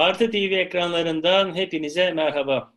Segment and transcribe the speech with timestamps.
[0.00, 2.72] Artı TV ekranlarından hepinize merhaba.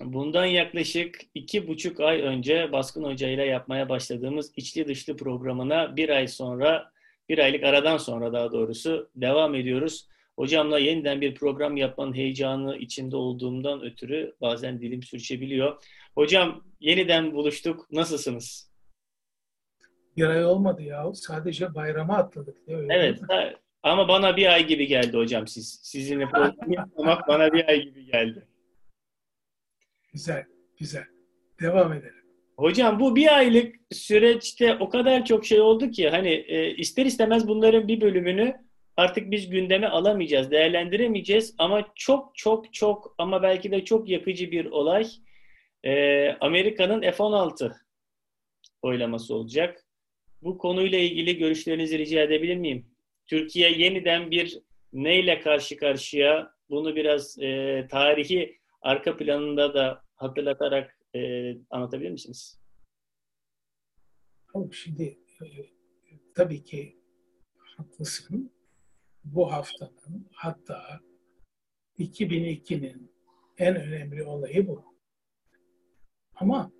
[0.00, 6.08] Bundan yaklaşık iki buçuk ay önce Baskın Hoca ile yapmaya başladığımız içli dışlı programına bir
[6.08, 6.92] ay sonra,
[7.28, 10.08] bir aylık aradan sonra daha doğrusu devam ediyoruz.
[10.36, 15.82] Hocamla yeniden bir program yapmanın heyecanı içinde olduğumdan ötürü bazen dilim sürçebiliyor.
[16.14, 17.92] Hocam yeniden buluştuk.
[17.92, 18.70] Nasılsınız?
[20.16, 21.14] Bir ay olmadı ya.
[21.14, 22.66] Sadece bayrama atladık.
[22.66, 22.86] Değil mi?
[22.90, 23.20] Evet.
[23.82, 25.80] Ama bana bir ay gibi geldi hocam siz.
[25.82, 28.46] Sizinle program yapmak bana bir ay gibi geldi.
[30.12, 30.44] Güzel,
[30.78, 31.04] güzel.
[31.60, 32.24] Devam edelim.
[32.56, 37.48] Hocam bu bir aylık süreçte o kadar çok şey oldu ki hani e, ister istemez
[37.48, 38.56] bunların bir bölümünü
[38.96, 44.66] artık biz gündeme alamayacağız, değerlendiremeyeceğiz ama çok çok çok ama belki de çok yakıcı bir
[44.66, 45.06] olay
[45.84, 47.72] e, Amerika'nın F-16
[48.82, 49.84] oylaması olacak.
[50.42, 52.89] Bu konuyla ilgili görüşlerinizi rica edebilir miyim?
[53.30, 54.60] Türkiye yeniden bir
[54.92, 62.60] neyle karşı karşıya bunu biraz e, tarihi arka planında da hatırlatarak e, anlatabilir misiniz?
[64.72, 65.46] Şimdi e,
[66.34, 66.98] tabii ki
[67.76, 68.52] haklısın.
[69.24, 71.00] Bu haftanın hatta
[71.98, 73.12] 2002'nin
[73.58, 74.84] en önemli olayı bu.
[76.34, 76.72] Ama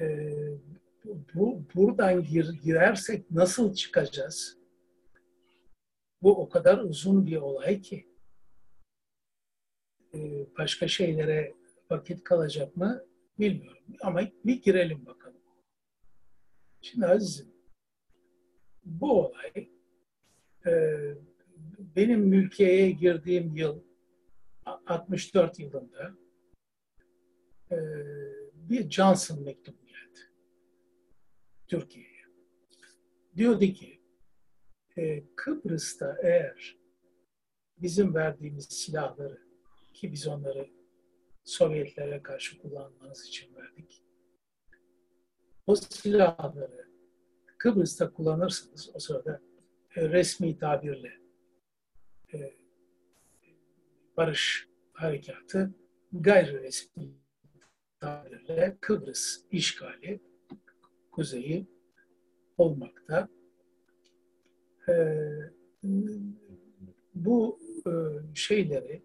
[0.00, 0.06] e,
[1.34, 4.63] bu buradan gir, girersek nasıl çıkacağız?
[6.24, 8.06] Bu o kadar uzun bir olay ki
[10.14, 11.54] e, başka şeylere
[11.90, 13.04] vakit kalacak mı
[13.38, 13.82] bilmiyorum.
[14.00, 15.40] Ama bir girelim bakalım.
[16.82, 17.52] Şimdi azizim,
[18.84, 19.68] bu olay
[20.66, 20.72] e,
[21.78, 23.80] benim mülkiyeye girdiğim yıl
[24.86, 26.14] 64 yılında
[27.70, 27.76] e,
[28.54, 30.20] bir Johnson mektubu geldi
[31.66, 32.24] Türkiye'ye.
[33.36, 34.03] Diyordu ki
[34.96, 36.76] e, Kıbrıs'ta eğer
[37.78, 39.38] bizim verdiğimiz silahları
[39.92, 40.68] ki biz onları
[41.44, 44.02] Sovyetlere karşı kullanmanız için verdik.
[45.66, 46.88] O silahları
[47.58, 49.40] Kıbrıs'ta kullanırsanız o sırada
[49.96, 51.12] e, resmi tabirle
[52.34, 52.54] e,
[54.16, 55.74] barış harekatı
[56.12, 57.14] gayri resmi
[58.00, 60.20] tabirle Kıbrıs işgali
[61.12, 61.66] kuzeyi
[62.58, 63.28] olmakta.
[64.88, 64.94] E,
[67.14, 67.90] bu e,
[68.34, 69.02] şeyleri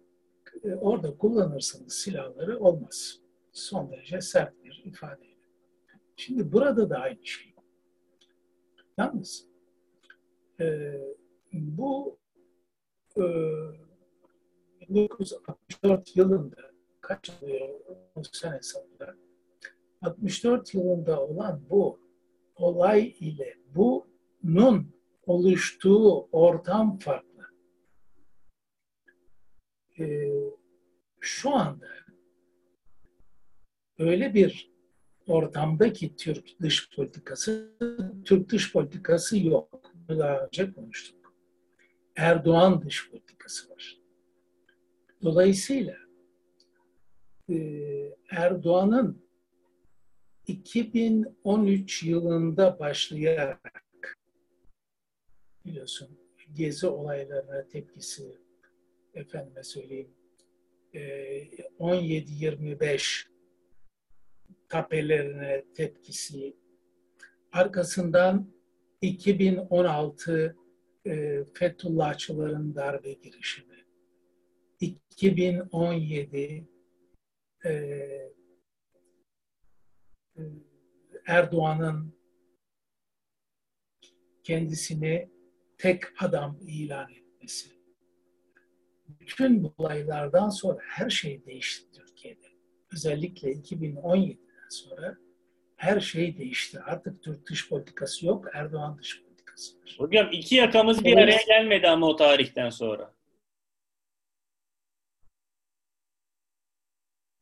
[0.64, 3.20] e, orada kullanırsanız silahları olmaz.
[3.52, 5.30] Son derece sert bir ifadeyle.
[6.16, 7.54] Şimdi burada da aynı şey.
[8.98, 9.46] Yalnız
[10.60, 10.94] e,
[11.52, 12.18] bu
[13.16, 13.22] e,
[14.88, 16.70] 1964 yılında
[17.00, 17.68] kaç oluyor
[18.14, 19.16] o sene sonunda
[20.02, 22.00] 64 yılında olan bu
[22.56, 27.30] olay ile bunun oluştuğu ortam farklı
[29.98, 30.30] e,
[31.20, 31.86] şu anda
[33.98, 34.70] öyle bir
[35.26, 37.76] ortamdaki Türk dış politikası,
[38.24, 39.92] Türk dış politikası yok.
[40.08, 41.34] Daha önce konuştuk.
[42.16, 44.00] Erdoğan dış politikası var.
[45.22, 45.96] Dolayısıyla
[47.50, 47.56] e,
[48.30, 49.30] Erdoğan'ın
[50.46, 53.89] 2013 yılında başlayarak
[55.64, 56.08] biliyorsun
[56.54, 58.38] gezi olaylarına tepkisi
[59.14, 60.14] efendime söyleyeyim
[60.94, 62.98] 17-25 e,
[64.68, 66.56] tapelerine tepkisi
[67.52, 68.52] arkasından
[69.00, 70.56] 2016
[71.06, 73.84] e, Fethullahçıların darbe girişimi
[74.80, 76.68] 2017
[77.64, 77.72] e,
[81.26, 82.20] Erdoğan'ın
[84.42, 85.30] kendisini
[85.80, 87.70] tek adam ilan etmesi
[89.20, 92.46] bütün bu olaylardan sonra her şey değişti Türkiye'de.
[92.92, 95.16] Özellikle 2017'den sonra
[95.76, 96.80] her şey değişti.
[96.80, 99.96] Artık Türk dış politikası yok, Erdoğan dış politikası var.
[99.98, 103.14] Hocam iki yakamız bir araya gelmedi ama o tarihten sonra.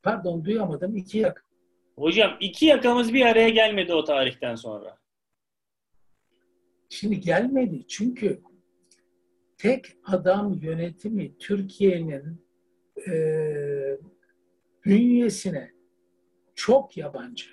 [0.02, 0.96] Pardon duyamadım.
[0.96, 1.44] İki yak.
[1.96, 4.98] Hocam iki yakamız bir araya gelmedi o tarihten sonra.
[6.88, 8.42] Şimdi gelmedi çünkü
[9.58, 12.46] tek adam yönetimi Türkiye'nin
[13.08, 13.98] e,
[14.84, 15.72] bünyesine
[16.54, 17.50] çok yabancı.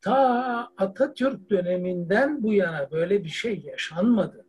[0.00, 4.46] Ta Atatürk döneminden bu yana böyle bir şey yaşanmadı.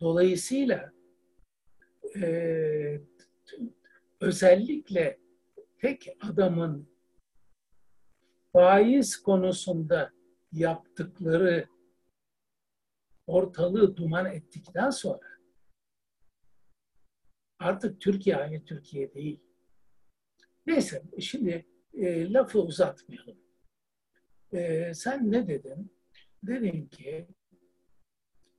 [0.00, 0.92] Dolayısıyla
[2.16, 3.00] e,
[4.20, 5.18] özellikle
[5.78, 6.88] tek adamın
[8.52, 10.13] faiz konusunda
[10.54, 11.68] yaptıkları
[13.26, 15.34] ortalığı duman ettikten sonra
[17.58, 19.40] Artık Türkiye aynı Türkiye değil.
[20.66, 23.38] Neyse şimdi e, lafı uzatmayalım.
[24.52, 25.92] E, sen ne dedin?
[26.42, 27.26] Dedin ki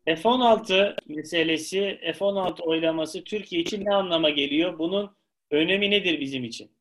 [0.05, 4.79] F-16 meselesi, F-16 oylaması Türkiye için ne anlama geliyor?
[4.79, 5.15] Bunun
[5.51, 6.71] önemi nedir bizim için?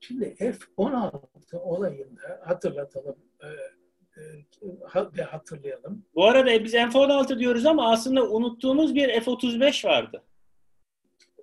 [0.00, 3.48] Şimdi F-16 olayında hatırlatalım e,
[4.20, 6.04] e, ve hatırlayalım.
[6.14, 10.22] Bu arada biz F-16 diyoruz ama aslında unuttuğumuz bir F-35 vardı.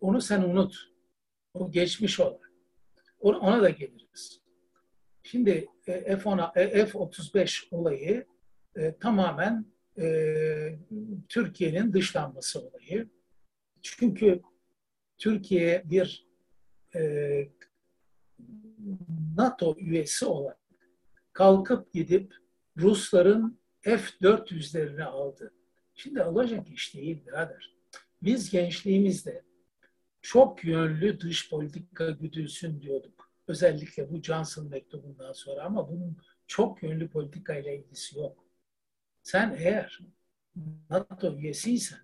[0.02, 0.76] Onu sen unut.
[1.54, 2.40] O geçmiş olan.
[3.20, 4.42] Ona da geliriz.
[5.24, 8.26] Şimdi e, F-35 olayı
[9.00, 9.66] tamamen
[11.30, 13.10] Türkiye'nin dışlanması olayı.
[13.82, 14.42] Çünkü
[15.18, 16.28] Türkiye bir
[19.38, 20.58] NATO üyesi olarak
[21.34, 22.34] kalkıp gidip
[22.78, 25.54] Rusların F-400'lerini aldı.
[25.96, 27.76] Şimdi alacak iş değil birader.
[28.22, 29.44] Biz gençliğimizde
[30.22, 33.32] çok yönlü dış politika güdülsün diyorduk.
[33.48, 38.46] Özellikle bu Johnson mektubundan sonra ama bunun çok yönlü politika ile ilgisi yok.
[39.24, 40.00] Sen eğer
[40.90, 42.00] NATO üyesiysen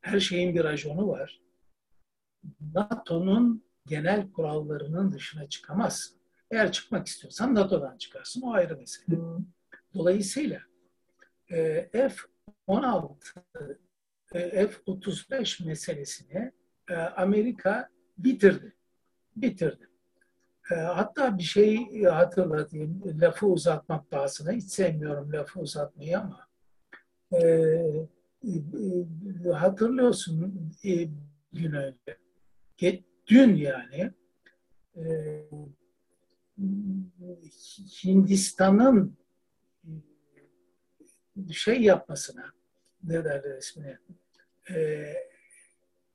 [0.00, 1.40] her şeyin bir rajonu var.
[2.74, 6.16] NATO'nun genel kurallarının dışına çıkamazsın.
[6.50, 8.42] Eğer çıkmak istiyorsan NATO'dan çıkarsın.
[8.42, 9.16] O ayrı mesele.
[9.94, 10.60] Dolayısıyla
[11.50, 13.16] e, F-16
[14.34, 16.52] e, F-35 meselesini
[16.90, 18.76] e, Amerika bitirdi.
[19.36, 19.88] Bitirdi.
[20.62, 23.02] Hatta bir şey hatırlatayım.
[23.20, 24.52] Lafı uzatmak pahasına.
[24.52, 26.46] Hiç sevmiyorum lafı uzatmayı ama
[29.52, 30.72] hatırlıyorsun
[31.52, 32.18] gün önce.
[33.26, 34.12] Dün yani
[38.04, 39.16] Hindistan'ın
[41.52, 42.52] şey yapmasına
[43.04, 43.98] ne derler ismini
[44.70, 45.14] e,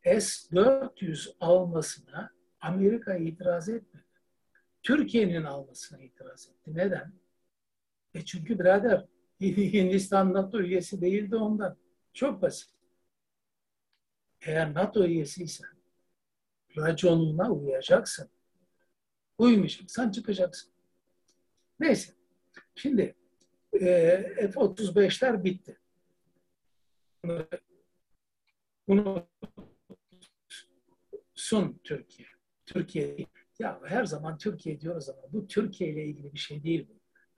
[0.03, 2.31] S-400 almasına
[2.61, 4.05] Amerika itiraz etmedi.
[4.83, 6.71] Türkiye'nin almasına itiraz etti.
[6.75, 7.13] Neden?
[8.13, 9.05] E çünkü birader
[9.41, 11.77] Hindistan NATO üyesi değildi ondan.
[12.13, 12.69] Çok basit.
[14.41, 15.69] Eğer NATO üyesiysen
[16.77, 18.29] raconuna uyacaksın.
[19.37, 20.71] Uymayacaksan çıkacaksın.
[21.79, 22.13] Neyse.
[22.75, 23.15] Şimdi
[23.81, 25.79] e, F-35'ler bitti.
[28.87, 29.27] Bunu
[31.35, 32.27] sun Türkiye.
[32.65, 33.17] Türkiye
[33.59, 36.93] ya her zaman Türkiye diyoruz ama bu Türkiye ile ilgili bir şey değil bu.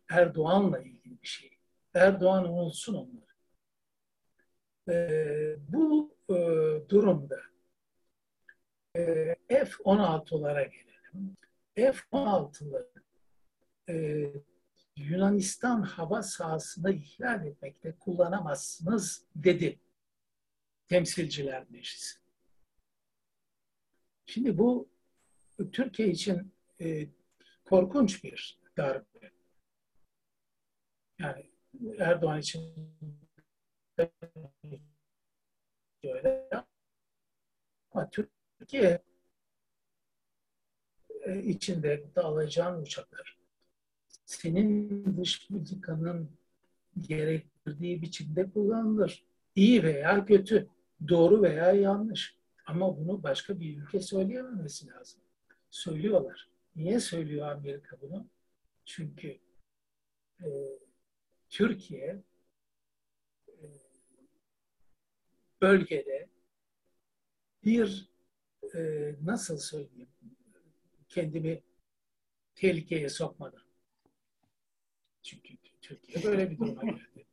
[0.09, 1.57] Erdoğan'la ilgili bir şey.
[1.93, 3.29] Erdoğan unutsun onları.
[4.89, 6.35] Ee, bu e,
[6.89, 7.39] durumda
[8.95, 11.37] e, F-16'lara gelelim.
[11.75, 13.03] F-16'ları
[13.89, 14.25] e,
[14.99, 19.79] Yunanistan hava sahasını ihlal etmekte kullanamazsınız dedi
[20.87, 22.19] Temsilciler Meclisi.
[24.25, 24.89] Şimdi bu
[25.71, 27.07] Türkiye için e,
[27.65, 29.31] korkunç bir darbe.
[31.19, 31.49] Yani
[31.99, 32.73] Erdoğan için
[36.03, 36.49] öyle
[37.91, 39.03] ama Türkiye
[41.25, 43.38] e, içinde alacağın uçaklar
[44.29, 46.29] senin dış politikanın
[46.99, 49.23] gerektirdiği biçimde kullanılır.
[49.55, 50.67] İyi veya kötü,
[51.07, 52.35] doğru veya yanlış.
[52.65, 55.21] Ama bunu başka bir ülke söyleyememesi lazım.
[55.69, 56.49] Söylüyorlar.
[56.75, 58.27] Niye söylüyor Amerika bunu?
[58.85, 59.37] Çünkü
[60.43, 60.47] e,
[61.49, 62.23] Türkiye
[63.47, 63.63] e,
[65.61, 66.29] bölgede
[67.65, 68.09] bir
[68.75, 68.79] e,
[69.23, 70.09] nasıl söyleyeyim
[71.09, 71.61] kendimi
[72.55, 73.68] tehlikeye sokmadan
[75.29, 77.25] çünkü Türkiye böyle bir duruma geldi.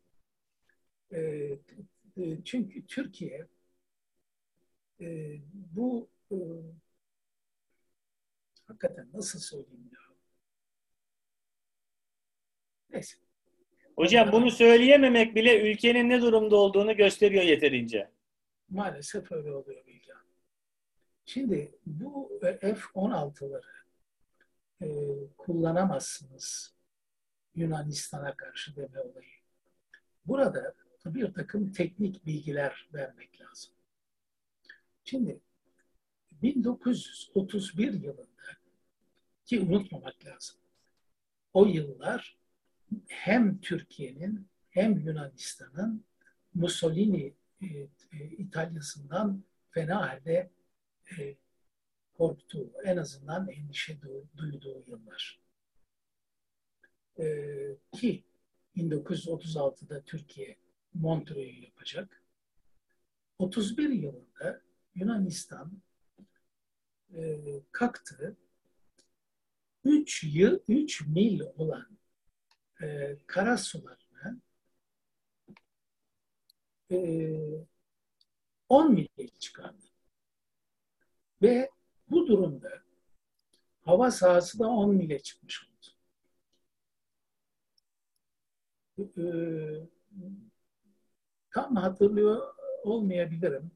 [1.13, 1.21] E,
[2.23, 3.47] e, çünkü Türkiye
[5.01, 6.37] e, bu e,
[8.67, 10.01] hakikaten nasıl söyleyeyim ya?
[12.91, 13.17] Neyse.
[13.97, 18.11] Hocam bunu söyleyememek bile ülkenin ne durumda olduğunu gösteriyor yeterince.
[18.69, 20.13] Maalesef öyle oluyor Bilge
[21.27, 23.63] Şimdi bu F-16'ları
[24.83, 24.89] e,
[25.37, 26.76] kullanamazsınız
[27.57, 29.31] Yunanistan'a karşı deme olayı.
[30.27, 30.75] Burada
[31.07, 33.73] bir takım teknik bilgiler vermek lazım.
[35.05, 35.41] Şimdi
[36.33, 38.27] 1931 yılında
[39.45, 40.57] ki unutmamak lazım.
[41.53, 42.37] O yıllar
[43.07, 46.05] hem Türkiye'nin hem Yunanistan'ın
[46.55, 50.51] Mussolini e, e, İtalya'sından fena halde
[51.19, 51.37] e,
[52.19, 53.99] korktuğu, en azından endişe
[54.37, 55.46] duyduğu yıllar.
[57.19, 57.27] E,
[57.93, 58.25] ki
[58.77, 60.57] 1936'da Türkiye
[60.95, 62.23] Montreux'u yapacak.
[63.39, 64.63] 31 yılında
[64.95, 65.73] Yunanistan
[67.15, 67.41] e,
[67.73, 68.37] kalktı
[69.85, 71.99] 3 yıl 3 mil olan
[72.83, 74.41] e, kara sularını
[76.91, 76.97] e,
[78.69, 79.87] 10 mile çıkardı.
[81.43, 81.71] Ve
[82.11, 82.83] bu durumda
[83.81, 85.76] hava sahası da 10 mile çıkmış oldu.
[88.99, 89.05] E,
[91.51, 93.71] tam hatırlıyor olmayabilirim.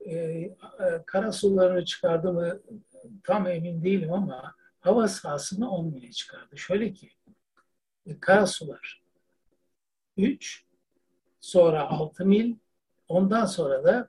[0.00, 0.56] E, e,
[1.06, 2.60] kara sularını çıkardı mı
[3.24, 6.58] tam emin değilim ama hava sahasını 10 mile çıkardı.
[6.58, 7.10] Şöyle ki
[8.06, 9.02] e, kara sular
[10.16, 10.64] 3
[11.40, 12.56] sonra 6 mil
[13.08, 14.08] ondan sonra da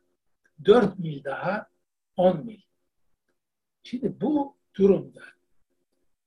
[0.65, 1.69] 4 mil daha
[2.17, 2.61] 10 mil.
[3.83, 5.21] Şimdi bu durumda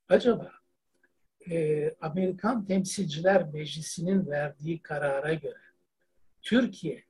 [0.09, 0.60] acaba
[1.51, 5.61] e, Amerikan Temsilciler Meclisi'nin verdiği karara göre
[6.43, 7.05] Türkiye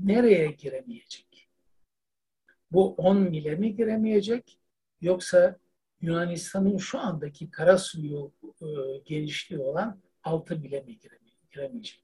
[0.00, 1.48] nereye giremeyecek?
[2.72, 4.58] Bu 10 mile mi giremeyecek
[5.00, 5.58] yoksa
[6.00, 8.32] Yunanistan'ın şu andaki kara suyu
[8.62, 8.66] e,
[9.04, 10.98] genişliği olan 6 mile mi
[11.50, 12.02] giremeyecek?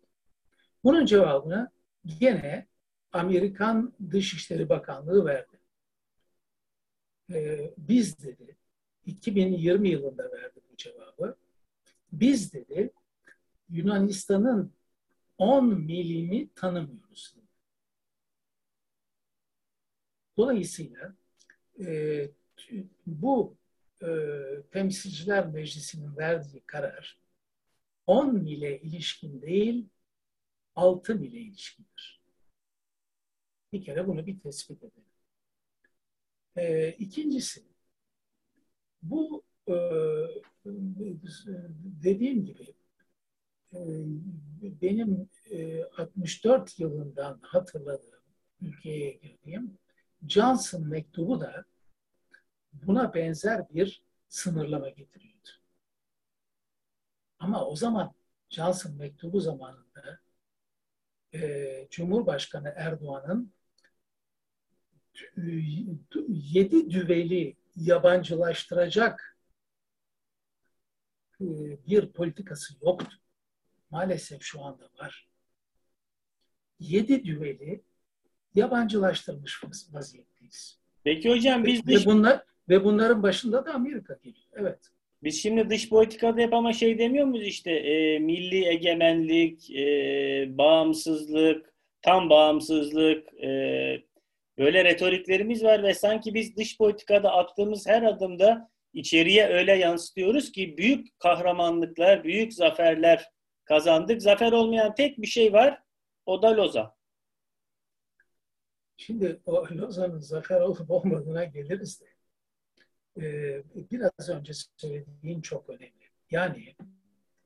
[0.84, 1.70] Bunun cevabını
[2.20, 2.66] gene
[3.12, 5.58] Amerikan Dışişleri Bakanlığı verdi.
[7.32, 8.56] E, biz dedi
[9.06, 11.36] 2020 yılında verdi bu cevabı.
[12.12, 12.92] Biz dedi
[13.68, 14.72] Yunanistan'ın
[15.38, 17.36] 10 milini tanımıyoruz.
[20.36, 21.14] Dolayısıyla
[21.80, 22.30] e,
[23.06, 23.56] bu
[24.02, 24.08] e,
[24.70, 27.18] Temsilciler Meclisi'nin verdiği karar
[28.06, 29.88] 10 mile ilişkin değil
[30.74, 32.22] 6 mile ilişkindir.
[33.72, 35.12] Bir kere bunu bir tespit edelim.
[36.56, 37.62] E, ikincisi
[39.02, 39.74] bu e,
[42.02, 42.74] dediğim gibi
[43.74, 43.78] e,
[44.62, 48.22] benim e, 64 yılından hatırladığım
[48.60, 49.78] ülkeye girdiğim
[50.28, 51.64] Johnson mektubu da
[52.72, 55.48] buna benzer bir sınırlama getiriyordu.
[57.38, 58.14] Ama o zaman
[58.48, 60.20] Johnson mektubu zamanında
[61.34, 63.52] e, Cumhurbaşkanı Erdoğan'ın
[66.28, 69.31] yedi düveli yabancılaştıracak e,
[71.86, 73.16] bir politikası yoktu.
[73.90, 75.28] Maalesef şu anda var.
[76.80, 77.82] Yedi düveli
[78.54, 80.78] yabancılaştırmış vaziyetteyiz.
[81.04, 84.46] Peki hocam biz ve, bunlar ve bunların başında da Amerika geliyor.
[84.52, 84.78] Evet.
[85.22, 91.72] Biz şimdi dış politikada hep ama şey demiyor muyuz işte e, milli egemenlik, e, bağımsızlık,
[92.02, 93.48] tam bağımsızlık, e,
[94.58, 100.76] böyle retoriklerimiz var ve sanki biz dış politikada attığımız her adımda içeriye öyle yansıtıyoruz ki
[100.78, 103.30] büyük kahramanlıklar, büyük zaferler
[103.64, 104.22] kazandık.
[104.22, 105.82] Zafer olmayan tek bir şey var,
[106.26, 106.94] o da Lozan.
[108.96, 112.12] Şimdi o Lozan'ın zafer olup olmadığına geliriz de
[113.16, 116.10] e, biraz önce söylediğin çok önemli.
[116.30, 116.74] Yani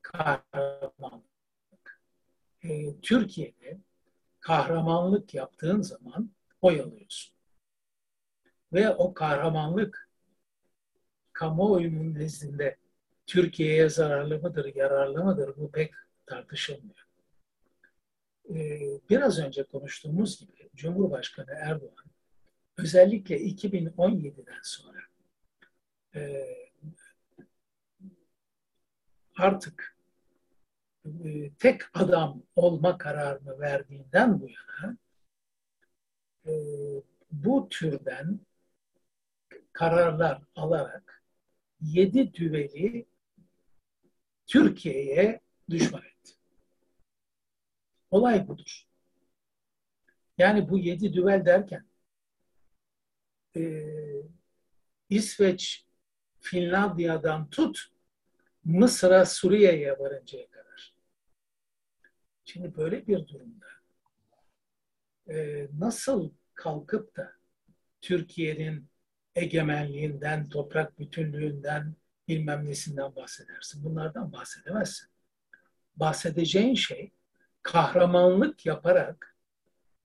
[0.01, 1.27] kahramanlık.
[2.63, 3.77] E, Türkiye'de
[4.39, 7.35] kahramanlık yaptığın zaman oy alıyorsun.
[8.73, 10.06] Ve o kahramanlık
[11.37, 12.77] kamuoyunun nezdinde
[13.25, 15.93] Türkiye'ye zararlı mıdır, yararlı mıdır bu pek
[16.25, 17.07] tartışılmıyor.
[18.49, 18.79] Ee,
[19.09, 22.05] biraz önce konuştuğumuz gibi Cumhurbaşkanı Erdoğan
[22.77, 24.99] özellikle 2017'den sonra
[26.15, 26.45] e,
[29.35, 29.97] artık
[31.05, 34.97] e, tek adam olma kararını verdiğinden bu yana
[36.45, 36.53] e,
[37.31, 38.39] bu türden
[39.73, 41.16] kararlar alarak
[41.81, 43.05] yedi düveli
[44.47, 46.33] Türkiye'ye düşman etti.
[48.11, 48.87] Olay budur.
[50.37, 51.85] Yani bu yedi düvel derken
[53.55, 53.83] e,
[55.09, 55.85] İsveç,
[56.39, 57.87] Finlandiya'dan tut
[58.63, 60.95] Mısır'a, Suriye'ye varıncaya kadar.
[62.45, 63.65] Şimdi böyle bir durumda
[65.29, 67.33] e, nasıl kalkıp da
[68.01, 68.89] Türkiye'nin
[69.37, 71.95] egemenliğinden, toprak bütünlüğünden,
[72.27, 73.83] bilmem nesinden bahsedersin.
[73.83, 75.07] Bunlardan bahsedemezsin.
[75.95, 77.11] Bahsedeceğin şey
[77.63, 79.35] kahramanlık yaparak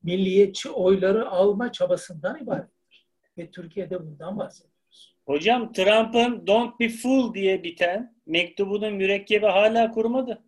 [0.02, 3.06] milliyetçi oyları alma çabasından ibarettir.
[3.38, 5.16] Ve Türkiye'de bundan bahsediyoruz.
[5.26, 10.42] Hocam Trump'ın Don't be fool diye biten mektubunun mürekkebi hala kurumadı.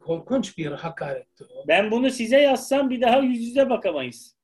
[0.00, 1.68] Korkunç bir hakaretti o.
[1.68, 4.35] Ben bunu size yazsam bir daha yüz yüze bakamayız.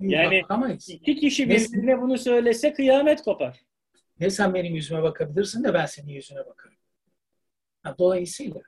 [0.00, 0.88] Yani Bakamayız.
[0.88, 3.60] iki kişi birbirine ne, bunu söylese kıyamet kopar.
[4.20, 6.76] Ne sen benim yüzüme bakabilirsin de ben senin yüzüne bakarım.
[7.98, 8.60] Dolayısıyla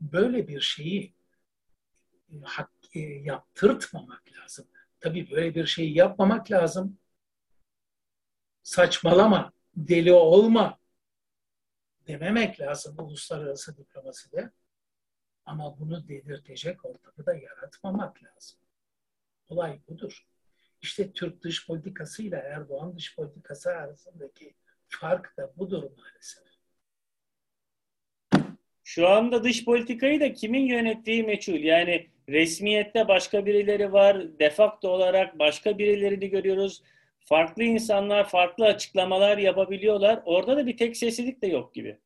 [0.00, 1.14] böyle bir şeyi
[2.42, 4.66] hak, e, yaptırtmamak lazım.
[5.00, 6.98] Tabii böyle bir şeyi yapmamak lazım
[8.62, 10.78] saçmalama, deli olma
[12.06, 14.50] dememek lazım uluslararası diplomaside.
[15.46, 18.58] Ama bunu dedirtecek ortamı da yaratmamak lazım.
[19.48, 20.26] Olay budur.
[20.84, 24.54] İşte Türk dış politikası ile Erdoğan dış politikası arasındaki
[24.88, 26.44] fark da budur maalesef.
[28.84, 31.60] Şu anda dış politikayı da kimin yönettiği meçhul.
[31.60, 36.82] Yani resmiyette başka birileri var, defakto olarak başka birilerini görüyoruz.
[37.18, 40.22] Farklı insanlar farklı açıklamalar yapabiliyorlar.
[40.24, 41.98] Orada da bir tek seslilik de yok gibi.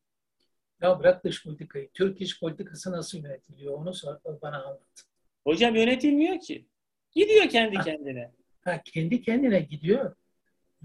[0.81, 1.89] Ya bırak dış politikayı.
[1.93, 3.73] Türk iç politikası nasıl yönetiliyor?
[3.73, 3.93] Onu
[4.41, 5.03] bana anlat.
[5.43, 6.65] Hocam yönetilmiyor ki.
[7.11, 8.38] Gidiyor kendi kendine.
[8.69, 10.15] Ha, kendi kendine gidiyor.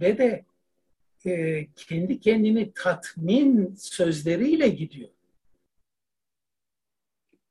[0.01, 0.45] Ve de
[1.27, 5.11] e, kendi kendini tatmin sözleriyle gidiyor.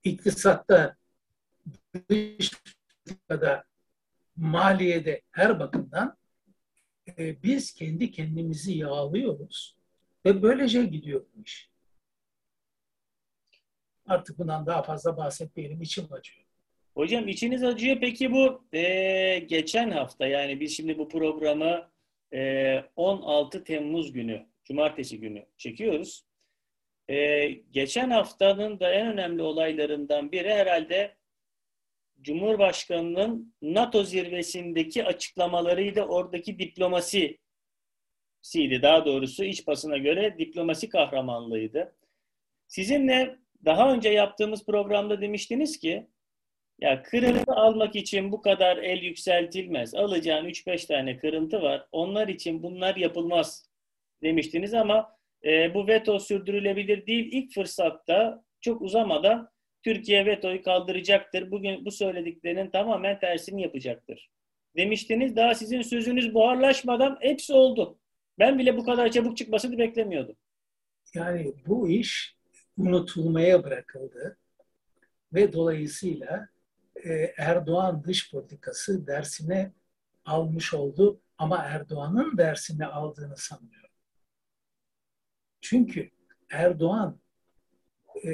[0.04, 0.96] İktisatta,
[2.10, 2.52] dış
[3.06, 3.64] politikada,
[4.36, 6.18] maliyede her bakımdan
[7.18, 9.78] e, biz kendi kendimizi yağlıyoruz
[10.26, 11.70] ve böylece gidiyor bu iş.
[14.06, 15.82] Artık bundan daha fazla bahsetmeyelim.
[15.82, 16.53] içim acıyor.
[16.96, 17.98] Hocam içiniz acıyor.
[18.00, 21.90] Peki bu e, geçen hafta yani biz şimdi bu programı
[22.34, 26.26] e, 16 Temmuz günü, Cumartesi günü çekiyoruz.
[27.10, 31.16] E, geçen haftanın da en önemli olaylarından biri herhalde
[32.22, 36.02] Cumhurbaşkanı'nın NATO zirvesindeki açıklamalarıydı.
[36.02, 37.40] Oradaki diplomasi
[38.42, 38.82] siydi.
[38.82, 41.96] Daha doğrusu iç basına göre diplomasi kahramanlığıydı.
[42.68, 46.08] Sizinle daha önce yaptığımız programda demiştiniz ki
[46.80, 49.96] ya kırıntı almak için bu kadar el yükseltilmez.
[49.96, 51.88] Alacağın 3-5 tane kırıntı var.
[51.92, 53.70] Onlar için bunlar yapılmaz
[54.24, 57.30] demiştiniz ama e, bu veto sürdürülebilir değil.
[57.32, 59.50] İlk fırsatta çok uzamadan
[59.84, 61.52] Türkiye vetoyu kaldıracaktır.
[61.52, 64.30] Bugün bu söylediklerinin tamamen tersini yapacaktır.
[64.76, 68.00] Demiştiniz daha sizin sözünüz buharlaşmadan hepsi oldu.
[68.40, 70.36] Ben bile bu kadar çabuk çıkmasını beklemiyordum.
[71.14, 72.36] Yani bu iş
[72.78, 74.38] unutulmaya bırakıldı
[75.34, 76.53] ve dolayısıyla
[77.38, 79.74] Erdoğan dış politikası dersine
[80.26, 83.90] almış oldu ama Erdoğan'ın dersini aldığını sanmıyorum.
[85.62, 86.10] Çünkü
[86.52, 87.20] Erdoğan
[88.26, 88.32] e,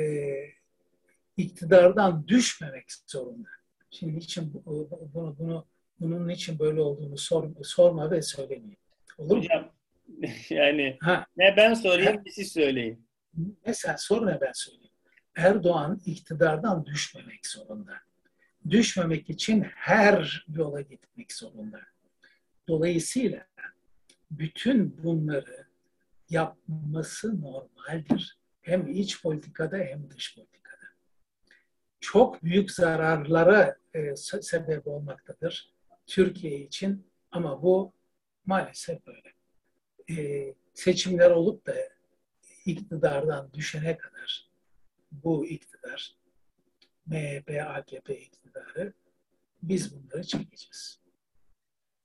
[1.37, 3.49] iktidardan düşmemek zorunda.
[3.91, 4.63] Şimdi için
[5.13, 5.65] bunu bunu
[5.99, 8.77] bunun için böyle olduğunu sor, sorma ve söylemeyeyim.
[9.17, 9.71] Olur Hocam mu?
[10.49, 11.25] yani ha.
[11.37, 12.23] ne ben sorayım ha.
[12.31, 13.07] siz söyleyin.
[13.65, 14.93] Mesela sor ne ben söyleyeyim.
[15.35, 17.93] Erdoğan iktidardan düşmemek zorunda.
[18.69, 21.79] Düşmemek için her yola gitmek zorunda.
[22.67, 23.47] Dolayısıyla
[24.31, 25.67] bütün bunları
[26.29, 28.39] yapması normaldir.
[28.61, 30.85] Hem iç politikada hem dış politikada.
[31.99, 35.73] Çok büyük zararlara e, sebep olmaktadır
[36.07, 37.93] Türkiye için ama bu
[38.45, 39.33] maalesef böyle.
[40.09, 41.75] E, seçimler olup da
[42.65, 44.49] iktidardan düşene kadar
[45.11, 46.15] bu iktidar,
[47.09, 48.93] MHP, AKP iktidarı
[49.63, 51.01] biz bunları çekeceğiz.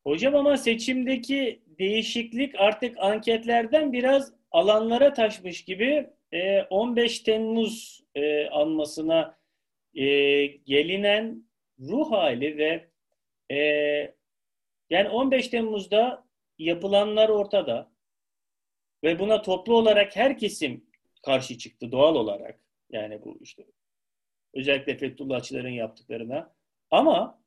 [0.05, 6.11] Hocam ama seçimdeki değişiklik artık anketlerden biraz alanlara taşmış gibi
[6.71, 9.39] 15 e, Temmuz e, anmasına
[9.95, 10.07] e,
[10.47, 11.49] gelinen
[11.81, 12.89] ruh hali ve
[14.91, 16.27] yani 15 Temmuz'da
[16.59, 17.93] yapılanlar ortada.
[19.05, 20.87] Ve buna toplu olarak her kesim
[21.23, 22.61] karşı çıktı doğal olarak.
[22.91, 23.65] Yani bu işte
[24.55, 26.55] özellikle Fethullahçıların yaptıklarına.
[26.91, 27.43] Ama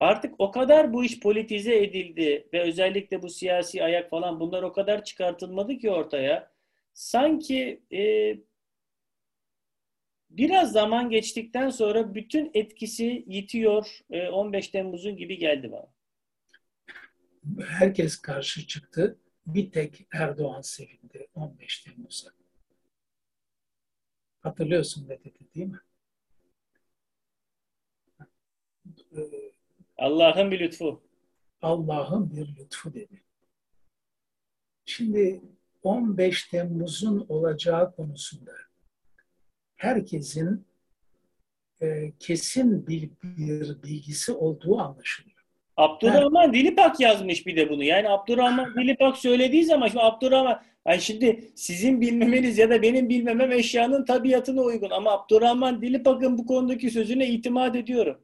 [0.00, 4.72] artık o kadar bu iş politize edildi ve özellikle bu siyasi ayak falan bunlar o
[4.72, 6.54] kadar çıkartılmadı ki ortaya.
[6.94, 8.34] Sanki e,
[10.30, 15.94] biraz zaman geçtikten sonra bütün etkisi yitiyor e, 15 Temmuz'un gibi geldi bana.
[17.68, 22.43] Herkes karşı çıktı bir tek Erdoğan sevindi 15 Temmuz'a.
[24.44, 25.80] Hatırlıyorsun ne dedi değil mi?
[29.96, 31.02] Allah'ın bir lütfu.
[31.62, 33.22] Allah'ın bir lütfu dedi.
[34.84, 35.42] Şimdi
[35.82, 38.52] 15 Temmuz'un olacağı konusunda
[39.76, 40.66] herkesin
[41.80, 45.33] e, kesin bir, bir bilgisi olduğu anlaşılıyor.
[45.76, 46.54] Abdurrahman evet.
[46.54, 47.84] Dilipak yazmış bir de bunu.
[47.84, 53.52] Yani Abdurrahman Dilipak söylediği zaman şimdi Abdurrahman yani şimdi sizin bilmemeniz ya da benim bilmemem
[53.52, 58.20] eşyanın tabiatına uygun ama Abdurrahman Dilipak'ın bu konudaki sözüne itimat ediyorum.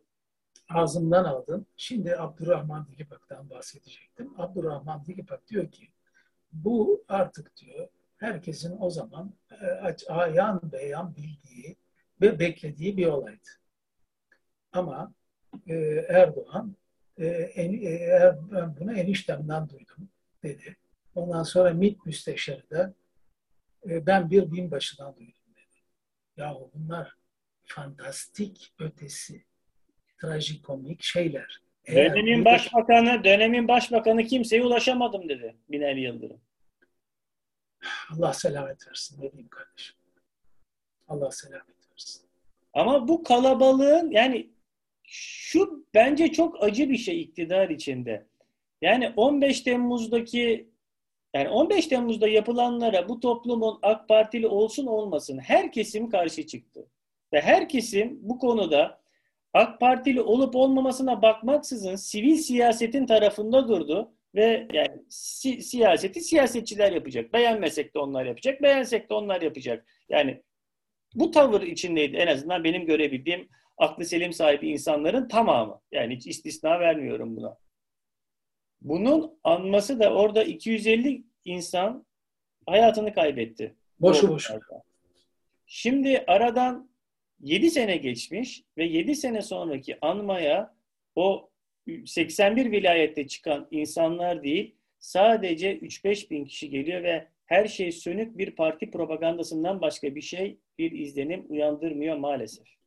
[0.75, 1.67] Ağzımdan aldın.
[1.77, 4.41] Şimdi Abdurrahman Dilipak'tan bahsedecektim.
[4.41, 5.89] Abdurrahman Dilipak diyor ki
[6.53, 11.77] bu artık diyor herkesin o zaman e, ayan beyan bildiği
[12.21, 13.49] ve beklediği bir olaydı.
[14.73, 15.13] Ama
[15.67, 15.75] e,
[16.09, 16.77] Erdoğan
[17.21, 20.09] e, en, e, ben bunu eniştemden duydum
[20.43, 20.77] dedi.
[21.15, 22.95] Ondan sonra MİT müsteşarı da
[23.91, 25.77] e, ben bir binbaşıdan duydum dedi.
[26.37, 27.17] Ya bunlar
[27.65, 29.45] fantastik ötesi,
[30.21, 31.61] trajikomik şeyler.
[31.85, 36.41] Eğer dönemin başbakanı, dönemin başbakanı kimseye ulaşamadım dedi Binali Yıldırım.
[38.13, 39.97] Allah selamet versin ne diyeyim kardeşim.
[41.09, 42.23] Allah selamet versin.
[42.73, 44.51] Ama bu kalabalığın yani
[45.13, 48.27] şu bence çok acı bir şey iktidar içinde.
[48.83, 50.71] Yani 15 Temmuz'daki
[51.35, 56.87] yani 15 Temmuz'da yapılanlara bu toplumun AK Partili olsun olmasın her kesim karşı çıktı.
[57.33, 59.01] Ve her kesim bu konuda
[59.55, 67.33] AK Partili olup olmamasına bakmaksızın sivil siyasetin tarafında durdu ve yani si- siyaseti siyasetçiler yapacak.
[67.33, 69.87] Beğenmesek de onlar yapacak, beğensek de onlar yapacak.
[70.09, 70.43] Yani
[71.15, 73.49] bu tavır içindeydi en azından benim görebildiğim
[73.81, 75.81] aklı selim sahibi insanların tamamı.
[75.93, 77.57] Yani hiç istisna vermiyorum buna.
[78.81, 82.07] Bunun anması da orada 250 insan
[82.67, 83.75] hayatını kaybetti.
[84.01, 84.51] Boşu boş.
[85.67, 86.91] Şimdi aradan
[87.41, 90.75] 7 sene geçmiş ve 7 sene sonraki anmaya
[91.15, 91.51] o
[92.07, 98.51] 81 vilayette çıkan insanlar değil sadece 3-5 bin kişi geliyor ve her şey sönük bir
[98.51, 102.80] parti propagandasından başka bir şey, bir izlenim uyandırmıyor maalesef.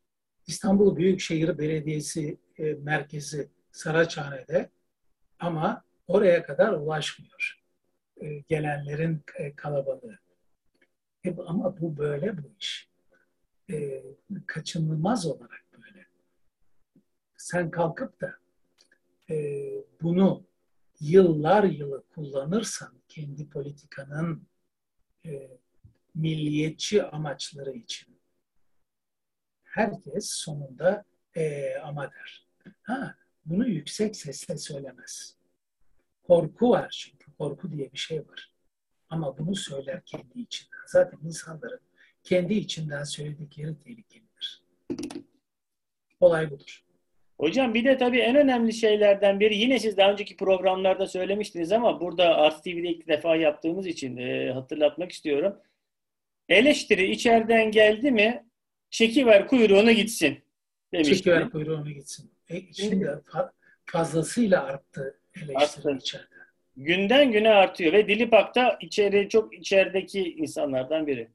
[0.48, 4.70] İstanbul Büyükşehir Belediyesi e, merkezi Saraçhane'de
[5.40, 7.64] ama oraya kadar ulaşmıyor
[8.22, 10.20] e, gelenlerin e, kalabalığı.
[11.26, 12.90] E, ama bu böyle bu iş.
[13.72, 14.04] E,
[14.48, 16.06] kaçınılmaz olarak böyle.
[17.38, 18.34] Sen kalkıp da
[19.30, 19.36] e,
[20.02, 20.44] bunu
[21.00, 24.48] yıllar yılı kullanırsan kendi politikanın
[25.26, 25.58] e,
[26.16, 28.13] milliyetçi amaçları için
[29.74, 31.04] herkes sonunda
[31.36, 32.48] e, ama der.
[32.84, 35.36] Ha, bunu yüksek sesle söylemez.
[36.24, 37.32] Korku var çünkü.
[37.38, 38.52] Korku diye bir şey var.
[39.10, 40.78] Ama bunu söyler kendi içinden.
[40.88, 41.80] Zaten insanların
[42.24, 44.64] kendi içinden söyledikleri tehlikelidir.
[46.20, 46.84] Olay budur.
[47.38, 52.02] Hocam bir de tabii en önemli şeylerden biri yine siz daha önceki programlarda söylemiştiniz ama
[52.02, 55.60] burada Ars TV'de ilk defa yaptığımız için e, hatırlatmak istiyorum.
[56.50, 58.46] Eleştiri içeriden geldi mi
[58.94, 60.44] çekiver kuyruğunu gitsin
[60.94, 61.18] demiştiniz.
[61.18, 62.32] Çekiver kuyruğunu gitsin.
[62.50, 63.22] E, şimdi
[63.86, 65.98] fazlasıyla arttı eleştiri arttı.
[65.98, 66.34] içeride.
[66.78, 71.30] Günden güne artıyor ve Dilipak da içeri çok içerideki insanlardan biri.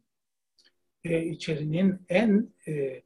[1.05, 3.03] E, içerinin en e, e,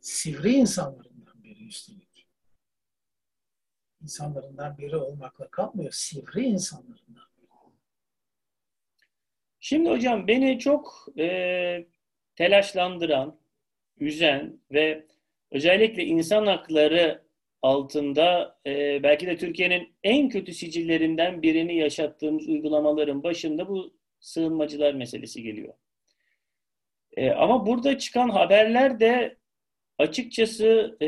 [0.00, 2.28] sivri insanlarından biri üstelik.
[4.02, 7.46] İnsanlarından biri olmakla kalmıyor, sivri insanlarından biri.
[9.60, 11.86] Şimdi hocam beni çok e,
[12.38, 13.38] telaşlandıran,
[14.00, 15.04] üzen ve
[15.50, 17.22] özellikle insan hakları
[17.62, 25.42] altında e, belki de Türkiye'nin en kötü sicillerinden birini yaşattığımız uygulamaların başında bu sığınmacılar meselesi
[25.42, 25.74] geliyor.
[27.16, 29.36] E, ama burada çıkan haberler de
[29.98, 31.06] açıkçası e,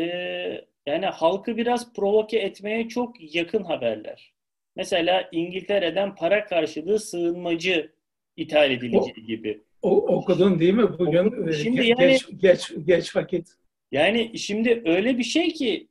[0.87, 4.33] yani halkı biraz provoke etmeye çok yakın haberler.
[4.77, 7.93] Mesela İngiltere'den para karşılığı sığınmacı
[8.37, 9.70] ithal edileceği o, gibi.
[9.83, 11.49] O, okudun değil mi bugün?
[11.49, 13.49] E, şimdi geç, yani, geç, geç vakit.
[13.93, 15.89] Yani şimdi öyle bir şey ki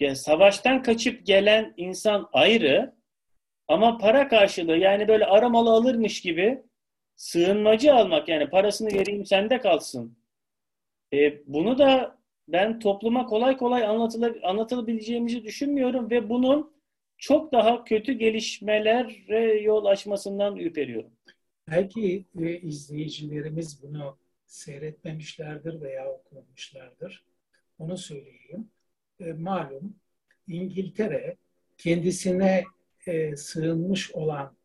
[0.00, 2.94] yani savaştan kaçıp gelen insan ayrı
[3.68, 6.62] ama para karşılığı yani böyle aramalı alırmış gibi
[7.16, 10.16] sığınmacı almak yani parasını vereyim sende kalsın.
[11.12, 12.18] E, bunu da
[12.48, 16.72] ben topluma kolay kolay anlatıla, anlatılabileceğimizi düşünmüyorum ve bunun
[17.18, 21.10] çok daha kötü gelişmelere yol açmasından ürperiyorum.
[21.70, 27.24] Belki e, izleyicilerimiz bunu seyretmemişlerdir veya okumamışlardır.
[27.78, 28.70] Onu söyleyeyim
[29.20, 29.96] e, malum
[30.48, 31.36] İngiltere
[31.78, 32.64] kendisine
[33.06, 34.56] e, sığınmış olan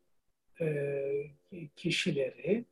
[0.60, 0.66] e,
[1.76, 2.64] kişileri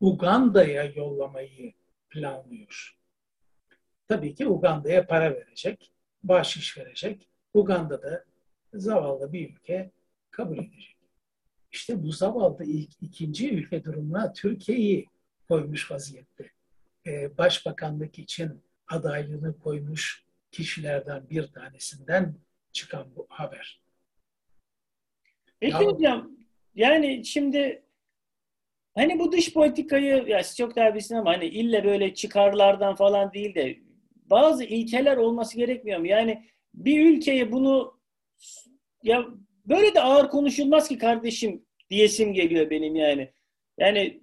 [0.00, 1.72] Uganda'ya yollamayı
[2.10, 2.96] planlıyor.
[4.08, 7.28] Tabii ki Uganda'ya para verecek, bahşiş verecek.
[7.54, 8.24] Uganda'da
[8.74, 9.90] zavallı bir ülke
[10.30, 10.99] kabul edecek.
[11.72, 15.06] İşte bu zavallı ilk, ikinci ülke durumuna Türkiye'yi
[15.48, 16.50] koymuş vaziyette.
[17.06, 22.34] Ee, başbakanlık için adaylığını koymuş kişilerden bir tanesinden
[22.72, 23.80] çıkan bu haber.
[25.60, 26.30] Peki ya, hocam
[26.74, 27.82] yani şimdi
[28.94, 33.32] hani bu dış politikayı ya siz çok daha bilsin ama hani ille böyle çıkarlardan falan
[33.32, 33.78] değil de
[34.14, 36.06] bazı ilkeler olması gerekmiyor mu?
[36.06, 38.00] Yani bir ülkeye bunu
[39.02, 39.26] ya
[39.70, 43.32] böyle de ağır konuşulmaz ki kardeşim diyesim geliyor benim yani.
[43.78, 44.22] Yani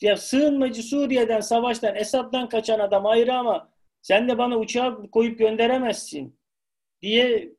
[0.00, 3.70] ya sığınmacı Suriye'den, savaştan, Esad'dan kaçan adam ayrı ama
[4.02, 6.38] sen de bana uçağa koyup gönderemezsin
[7.02, 7.52] diye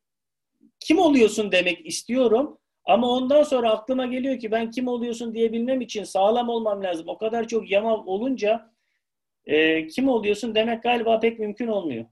[0.79, 2.57] kim oluyorsun demek istiyorum.
[2.85, 7.07] Ama ondan sonra aklıma geliyor ki ben kim oluyorsun diyebilmem için sağlam olmam lazım.
[7.07, 8.73] O kadar çok yama olunca
[9.45, 12.05] e, kim oluyorsun demek galiba pek mümkün olmuyor.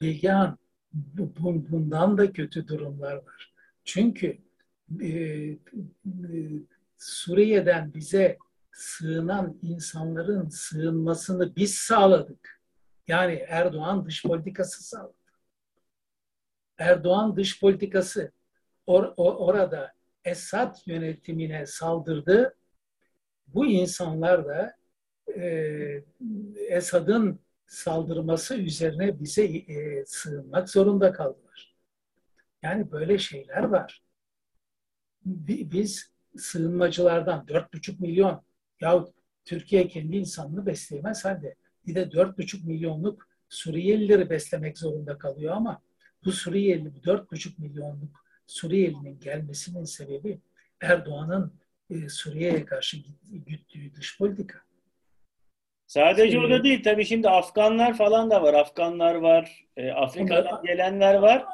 [0.00, 0.58] Bilgehan,
[1.70, 3.52] bundan da kötü durumlar var.
[3.84, 4.38] Çünkü
[6.98, 8.38] Suriye'den bize
[8.72, 12.60] sığınan insanların sığınmasını biz sağladık.
[13.08, 15.14] Yani Erdoğan dış politikası sağladı.
[16.78, 18.32] Erdoğan dış politikası
[18.86, 19.92] or, or, orada
[20.24, 22.56] Esad yönetimine saldırdı.
[23.46, 24.76] Bu insanlar da
[25.36, 26.04] e,
[26.68, 31.76] Esad'ın saldırması üzerine bize e, sığınmak zorunda kaldılar.
[32.62, 34.02] Yani böyle şeyler var.
[35.24, 38.42] Biz sığınmacılardan 4,5 milyon
[38.80, 39.04] ya
[39.44, 41.54] Türkiye kendi insanını besleyemez halde
[41.86, 45.82] bir de 4,5 milyonluk Suriyelileri beslemek zorunda kalıyor ama
[46.24, 50.40] bu Suriyeli, 4,5 milyonluk Suriyelinin gelmesinin sebebi
[50.80, 51.52] Erdoğan'ın
[51.90, 52.96] e, Suriye'ye karşı
[53.32, 54.58] güttüğü dış politika.
[55.86, 56.82] Sadece o da değil.
[56.82, 58.54] Tabii şimdi Afganlar falan da var.
[58.54, 59.66] Afganlar var.
[59.76, 61.44] E, Afrika'dan gelenler var.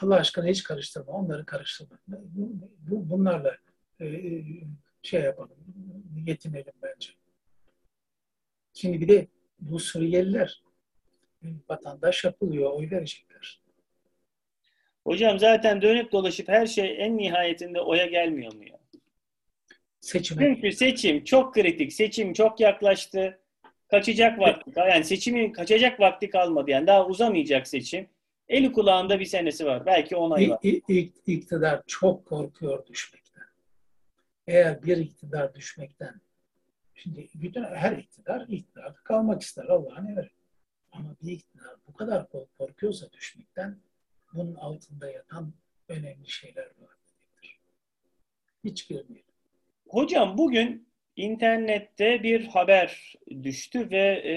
[0.00, 1.12] Allah aşkına hiç karıştırma.
[1.12, 1.98] Onları karıştırma.
[2.08, 3.56] Bu, bu, bunlarla
[4.00, 4.44] e, e,
[5.02, 5.56] şey yapalım.
[6.26, 7.10] Yetinelim bence.
[8.74, 9.26] Şimdi bir de
[9.58, 10.62] bu Suriyeliler
[11.68, 12.72] vatandaş yapılıyor.
[12.72, 13.62] Oy verecekler.
[15.04, 18.78] Hocam zaten dönüp dolaşıp her şey en nihayetinde oya gelmiyor mu ya?
[20.00, 20.44] Seçime.
[20.44, 21.92] Çünkü seçim çok kritik.
[21.92, 23.38] Seçim çok yaklaştı.
[23.88, 24.72] Kaçacak vakti.
[24.76, 26.70] Yani seçimin kaçacak vakti kalmadı.
[26.70, 28.08] Yani daha uzamayacak seçim.
[28.52, 29.86] Eli kulağında bir senesi var.
[29.86, 30.58] Belki on ay var.
[30.62, 30.82] İ,
[31.26, 33.44] iktidar çok korkuyor düşmekten.
[34.46, 36.20] Eğer bir iktidar düşmekten
[36.94, 40.30] şimdi bütün her iktidar iktidarda kalmak ister Allah'ın emri.
[40.92, 42.26] Ama bir iktidar bu kadar
[42.58, 43.78] korkuyorsa düşmekten
[44.34, 45.52] bunun altında yatan
[45.88, 47.58] önemli şeyler var demektir.
[48.64, 49.32] Hiç girmeyelim.
[49.88, 54.34] Hocam bugün internette bir haber düştü ve e,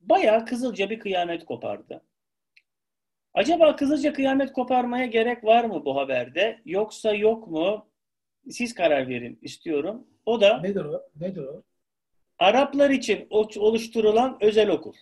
[0.00, 2.02] bayağı Kızılca bir kıyamet kopardı.
[3.34, 6.60] Acaba Kızılca kıyamet koparmaya gerek var mı bu haberde?
[6.64, 7.86] Yoksa yok mu?
[8.50, 10.06] Siz karar verin istiyorum.
[10.26, 11.02] O da Nedir o?
[11.20, 11.62] Nedir o?
[12.38, 14.94] Araplar için oluşturulan özel okul.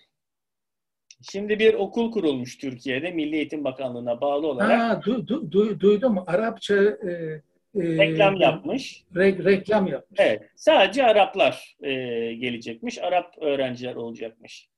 [1.31, 4.81] Şimdi bir okul kurulmuş Türkiye'de Milli Eğitim Bakanlığı'na bağlı olarak.
[4.81, 6.19] Ha, du, du, du, duydum.
[6.27, 7.43] Arapça e, e,
[7.75, 9.05] reklam yapmış.
[9.17, 10.21] Re, reklam yapmış.
[10.21, 10.43] Evet.
[10.57, 11.93] Sadece Araplar e,
[12.35, 12.99] gelecekmiş.
[12.99, 14.69] Arap öğrenciler olacakmış.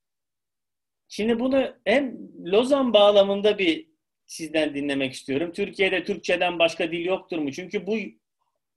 [1.14, 3.88] Şimdi bunu hem Lozan bağlamında bir
[4.26, 5.52] sizden dinlemek istiyorum.
[5.52, 7.52] Türkiye'de Türkçeden başka dil yoktur mu?
[7.52, 7.96] Çünkü bu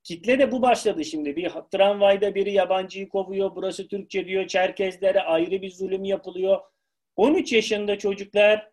[0.03, 1.35] kitle de bu başladı şimdi.
[1.35, 3.55] Bir tramvayda biri yabancıyı kovuyor.
[3.55, 4.47] Burası Türkçe diyor.
[4.47, 6.59] Çerkezlere ayrı bir zulüm yapılıyor.
[7.15, 8.71] 13 yaşında çocuklar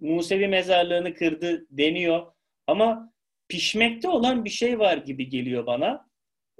[0.00, 2.32] Musevi mezarlığını kırdı deniyor.
[2.66, 3.12] Ama
[3.48, 6.10] pişmekte olan bir şey var gibi geliyor bana.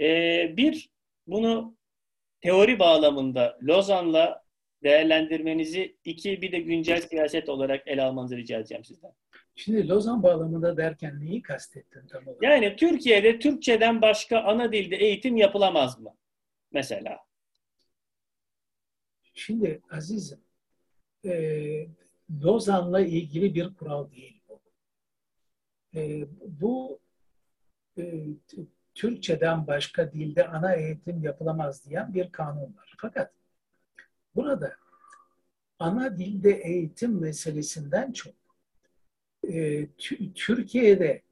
[0.01, 0.91] Ee, bir,
[1.27, 1.77] bunu
[2.41, 4.50] teori bağlamında Lozan'la
[4.83, 9.13] değerlendirmenizi, iki bir de güncel siyaset olarak ele almanızı rica edeceğim sizden.
[9.57, 12.43] Şimdi Lozan bağlamında derken neyi kastettin tam olarak?
[12.43, 16.17] Yani Türkiye'de Türkçeden başka ana dilde eğitim yapılamaz mı?
[16.73, 17.19] Mesela.
[19.35, 20.41] Şimdi azizim,
[21.25, 21.87] e,
[22.43, 24.61] Lozan'la ilgili bir kural değil bu.
[25.95, 27.01] E, bu
[27.99, 28.25] e,
[28.95, 32.95] Türkçeden başka dilde ana eğitim yapılamaz diyen bir kanun var.
[32.99, 33.33] Fakat
[34.35, 34.77] burada
[35.79, 38.35] ana dilde eğitim meselesinden çok
[39.49, 39.87] e,
[40.35, 41.23] Türkiye'de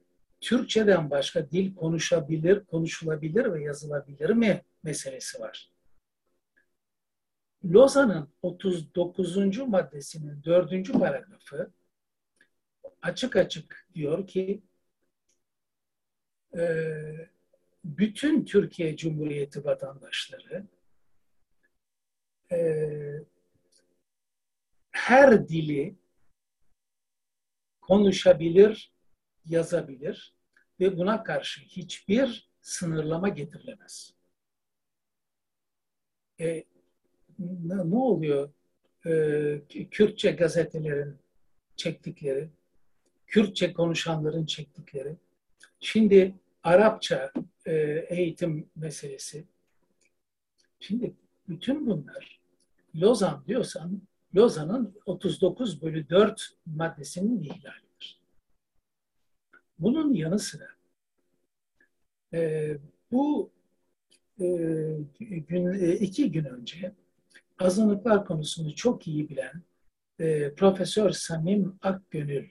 [0.41, 5.71] Türkçeden başka dil konuşabilir, konuşulabilir ve yazılabilir mi meselesi var.
[7.65, 9.57] Lozan'ın 39.
[9.57, 10.93] maddesinin 4.
[10.93, 11.71] paragrafı
[13.01, 14.61] açık açık diyor ki
[16.57, 16.93] e,
[17.85, 20.67] bütün Türkiye Cumhuriyeti vatandaşları
[22.51, 22.59] e,
[24.91, 25.95] her dili
[27.81, 28.93] konuşabilir,
[29.45, 30.33] yazabilir
[30.79, 34.13] ve buna karşı hiçbir sınırlama getirilemez.
[36.39, 36.63] E,
[37.39, 38.49] ne, oluyor?
[39.05, 41.17] Ee, Kürtçe gazetelerin
[41.75, 42.49] çektikleri,
[43.27, 45.15] Kürtçe konuşanların çektikleri,
[45.79, 47.31] şimdi Arapça
[47.65, 47.73] e,
[48.09, 49.45] eğitim meselesi.
[50.79, 51.13] Şimdi
[51.47, 52.38] bütün bunlar
[52.95, 54.01] Lozan diyorsan
[54.35, 58.19] Lozan'ın 39 bölü 4 maddesinin ihlalidir.
[59.79, 60.67] Bunun yanı sıra
[62.33, 62.71] e,
[63.11, 63.51] bu
[64.39, 64.45] e,
[65.19, 66.93] gün, e, iki gün önce
[67.59, 69.63] azınlıklar konusunu çok iyi bilen
[70.19, 72.49] e, Profesör Samim Akgönül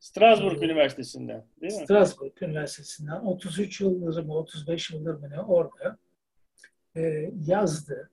[0.00, 1.84] Strasbourg Üniversitesi'nden değil mi?
[1.84, 5.98] Strasbourg Üniversitesi'nden 33 yıldır mı 35 yıldır mı ne orada
[6.96, 8.10] e, yazdı.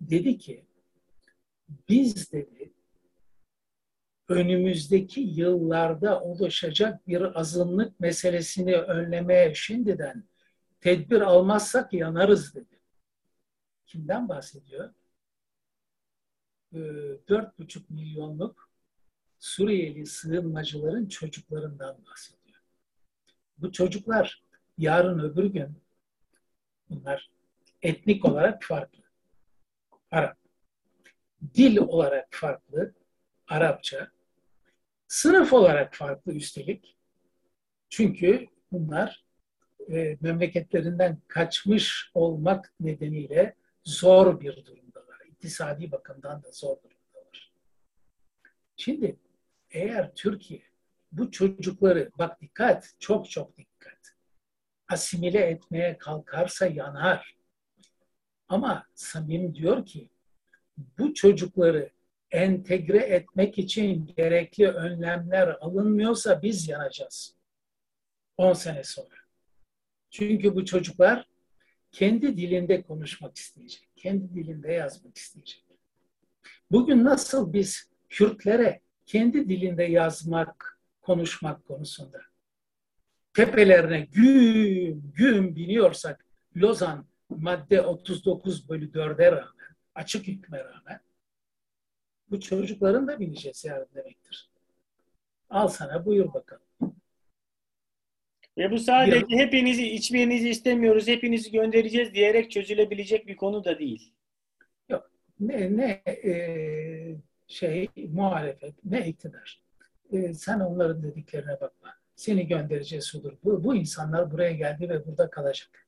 [0.00, 0.64] Dedi ki
[1.88, 2.72] biz dedi
[4.28, 10.24] önümüzdeki yıllarda oluşacak bir azınlık meselesini önlemeye şimdiden
[10.80, 12.80] tedbir almazsak yanarız dedi.
[13.86, 14.94] Kimden bahsediyor?
[16.74, 16.78] Ee,
[17.28, 18.72] dört buçuk milyonluk
[19.38, 22.62] Suriyeli sığınmacıların çocuklarından bahsediyor.
[23.58, 24.42] Bu çocuklar
[24.78, 25.82] yarın öbür gün
[26.90, 27.30] bunlar
[27.82, 29.02] etnik olarak farklı.
[30.10, 30.41] Arap.
[31.54, 32.94] Dil olarak farklı.
[33.48, 34.10] Arapça.
[35.08, 36.96] Sınıf olarak farklı üstelik.
[37.88, 39.24] Çünkü bunlar
[39.88, 45.20] e, memleketlerinden kaçmış olmak nedeniyle zor bir durumdalar.
[45.26, 47.52] İktisadi bakımdan da zor durumdalar.
[48.76, 49.16] Şimdi
[49.70, 50.62] eğer Türkiye
[51.12, 54.14] bu çocukları, bak dikkat, çok çok dikkat,
[54.88, 57.36] asimile etmeye kalkarsa yanar.
[58.48, 60.10] Ama Samim diyor ki
[60.76, 61.90] bu çocukları
[62.30, 67.34] entegre etmek için gerekli önlemler alınmıyorsa biz yanacağız.
[68.36, 69.16] 10 sene sonra.
[70.10, 71.26] Çünkü bu çocuklar
[71.92, 75.64] kendi dilinde konuşmak isteyecek, kendi dilinde yazmak isteyecek.
[76.70, 82.20] Bugün nasıl biz Kürtlere kendi dilinde yazmak, konuşmak konusunda
[83.34, 86.24] tepelerine güm güm biniyorsak
[86.56, 89.61] Lozan madde 39 bölü 4'e rağmen,
[89.94, 91.00] açık hükme rağmen
[92.30, 94.50] bu çocukların da bineceğiz yarın demektir.
[95.50, 96.62] Al sana buyur bakalım.
[98.58, 104.12] Ve bu sadece bir, hepinizi içmenizi istemiyoruz, hepinizi göndereceğiz diyerek çözülebilecek bir konu da değil.
[104.88, 105.10] Yok.
[105.40, 109.62] Ne, ne e, şey muhalefet, ne iktidar.
[110.12, 111.94] E, sen onların dediklerine bakma.
[112.16, 113.32] Seni göndereceğiz olur.
[113.44, 115.81] Bu, bu insanlar buraya geldi ve burada kalacak.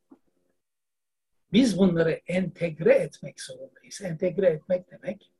[1.52, 4.02] Biz bunları entegre etmek zorundayız.
[4.02, 5.30] Entegre etmek demek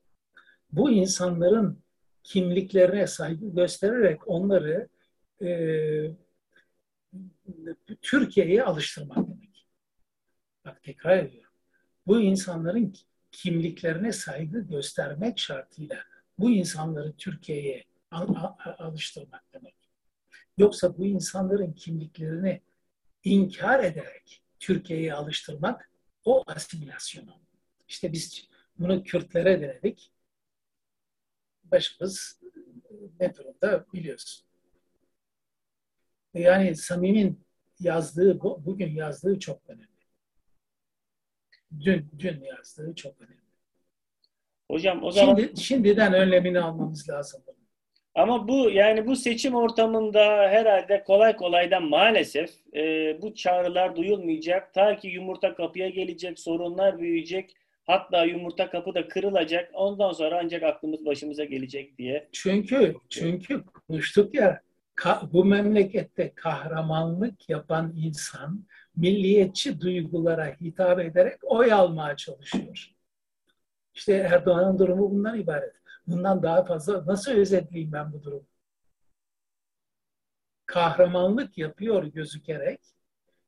[0.73, 1.83] bu insanların
[2.23, 4.89] kimliklerine saygı göstererek onları
[5.43, 5.49] e,
[8.03, 9.67] Türkiye'ye alıştırmak demek.
[10.65, 11.51] Bak tekrar ediyorum.
[12.07, 12.95] Bu insanların
[13.33, 15.97] kimliklerine saygı göstermek şartıyla
[16.39, 17.85] bu insanları Türkiye'ye
[18.79, 19.75] alıştırmak demek.
[20.59, 22.61] Yoksa bu insanların kimliklerini
[23.25, 25.91] inkar ederek Türkiye'ye alıştırmak
[26.25, 27.41] o asimilasyonu.
[27.89, 30.13] İşte biz bunu Kürtlere denedik.
[31.65, 32.41] Başımız
[33.21, 34.47] ne durumda biliyorsun.
[36.35, 37.45] Yani Samim'in
[37.81, 39.89] yazdığı, bugün yazdığı çok önemli.
[41.81, 43.45] Dün, dün yazdığı çok önemli.
[44.71, 45.37] Hocam o zaman...
[45.37, 47.43] Şimdi, şimdiden önlemini almamız lazım.
[48.15, 52.83] Ama bu yani bu seçim ortamında herhalde kolay kolaydan maalesef e,
[53.23, 54.75] bu çağrılar duyulmayacak.
[54.75, 57.57] Ta ki yumurta kapıya gelecek, sorunlar büyüyecek.
[57.87, 59.71] Hatta yumurta kapı da kırılacak.
[59.75, 62.29] Ondan sonra ancak aklımız başımıza gelecek diye.
[62.33, 64.61] Çünkü çünkü konuştuk ya
[65.33, 68.65] bu memlekette kahramanlık yapan insan
[68.97, 72.91] milliyetçi duygulara hitap ederek oy almaya çalışıyor.
[73.95, 75.84] İşte Erdoğan'ın durumu bundan ibaret.
[76.07, 78.47] Bundan daha fazla nasıl özetleyeyim ben bu durumu?
[80.67, 82.81] Kahramanlık yapıyor gözükerek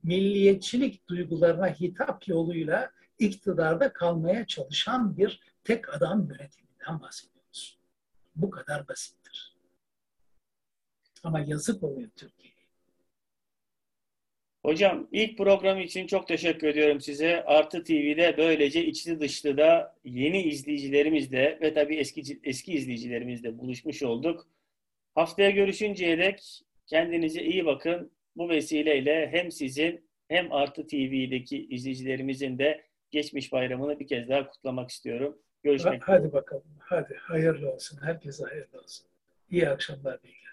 [0.02, 7.78] milliyetçilik duygularına hitap yoluyla iktidarda kalmaya çalışan bir tek adam yönetiminden bahsediyoruz.
[8.36, 9.56] Bu kadar basittir.
[11.24, 12.55] Ama yazık oluyor Türkiye'ye.
[14.66, 17.44] Hocam ilk program için çok teşekkür ediyorum size.
[17.44, 24.46] Artı TV'de böylece içli dışlı da yeni izleyicilerimizle ve tabii eski eski izleyicilerimizle buluşmuş olduk.
[25.14, 28.12] Haftaya görüşünceye dek kendinize iyi bakın.
[28.36, 34.90] Bu vesileyle hem sizin hem Artı TV'deki izleyicilerimizin de geçmiş bayramını bir kez daha kutlamak
[34.90, 35.38] istiyorum.
[35.62, 36.18] Görüşmek üzere.
[36.18, 36.64] Hadi bakalım.
[36.78, 37.98] Hadi hayırlı olsun.
[38.02, 39.06] Herkese hayırlı olsun.
[39.50, 40.22] İyi akşamlar.
[40.22, 40.45] Dilerim.